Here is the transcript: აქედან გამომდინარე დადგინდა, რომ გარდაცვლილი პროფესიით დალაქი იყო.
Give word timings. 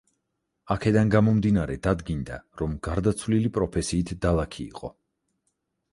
აქედან 0.75 1.11
გამომდინარე 1.15 1.75
დადგინდა, 1.87 2.39
რომ 2.63 2.73
გარდაცვლილი 2.89 3.55
პროფესიით 3.59 4.15
დალაქი 4.27 4.63
იყო. 4.75 4.95